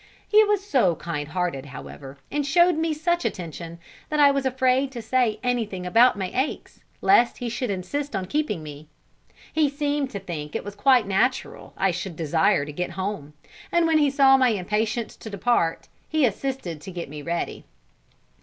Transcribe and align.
He 0.27 0.43
was 0.43 0.65
so 0.65 0.95
kind 0.95 1.27
hearted, 1.27 1.67
however, 1.67 2.17
and 2.31 2.43
showed 2.43 2.73
me 2.75 2.91
such 2.91 3.23
attention, 3.23 3.77
that 4.09 4.19
I 4.19 4.31
was 4.31 4.47
afraid 4.47 4.91
to 4.93 4.99
say 4.99 5.39
anything 5.43 5.85
about 5.85 6.17
my 6.17 6.31
aches, 6.33 6.79
lest 7.01 7.37
he 7.37 7.49
should 7.49 7.69
insist 7.69 8.15
on 8.15 8.25
keeping 8.25 8.63
me. 8.63 8.87
He 9.53 9.69
seemed 9.69 10.09
to 10.09 10.19
think 10.19 10.55
it 10.55 10.63
was 10.65 10.73
quite 10.73 11.05
natural 11.05 11.73
I 11.77 11.91
should 11.91 12.15
desire 12.15 12.65
to 12.65 12.73
get 12.73 12.89
home; 12.89 13.33
and 13.71 13.85
when 13.85 13.99
he 13.99 14.09
saw 14.09 14.37
my 14.37 14.49
impatience 14.49 15.15
to 15.17 15.29
depart, 15.29 15.87
he 16.09 16.25
assisted 16.25 16.81
to 16.81 16.91
get 16.91 17.07
me 17.07 17.21
ready. 17.21 17.63